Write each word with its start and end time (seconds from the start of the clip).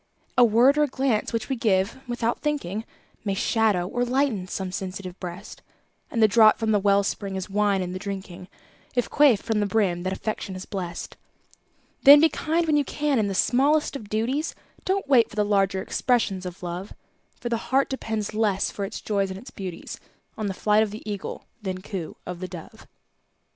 A 0.35 0.43
word 0.43 0.79
or 0.79 0.83
a 0.85 0.87
glance 0.87 1.31
which 1.31 1.47
we 1.47 1.55
give 1.55 1.99
"without 2.07 2.39
thinking", 2.39 2.85
May 3.23 3.35
shadow 3.35 3.87
or 3.87 4.03
lighten 4.03 4.47
some 4.47 4.71
sensitive 4.71 5.19
breast; 5.19 5.61
And 6.09 6.23
the 6.23 6.27
draught 6.27 6.57
from 6.57 6.71
the 6.71 6.79
well 6.79 7.03
spring 7.03 7.35
is 7.35 7.51
wine 7.51 7.83
in 7.83 7.93
the 7.93 7.99
drinking, 7.99 8.47
If 8.95 9.11
quaffed 9.11 9.43
from 9.43 9.59
the 9.59 9.67
brim 9.67 10.01
that 10.01 10.11
Affection 10.11 10.55
has 10.55 10.65
blest. 10.65 11.17
Then 12.01 12.19
be 12.19 12.29
kind 12.29 12.65
when 12.65 12.77
you 12.77 12.83
can 12.83 13.19
in 13.19 13.27
the 13.27 13.35
smallest 13.35 13.95
of 13.95 14.09
duties, 14.09 14.55
Don't 14.85 15.07
wait 15.07 15.29
for 15.29 15.35
the 15.35 15.45
larger 15.45 15.83
expressions 15.83 16.47
of 16.47 16.63
Love; 16.63 16.93
For 17.39 17.49
the 17.49 17.57
heart 17.69 17.87
depends 17.87 18.33
less 18.33 18.71
for 18.71 18.85
its 18.85 19.01
joys 19.01 19.29
and 19.29 19.37
its 19.37 19.51
beauties 19.51 19.99
On 20.35 20.47
the 20.47 20.55
flight 20.55 20.81
of 20.81 20.89
the 20.89 21.07
Eagle 21.07 21.45
than 21.61 21.79
coo 21.83 22.17
of 22.25 22.39
the 22.39 22.47
Dove. 22.47 22.87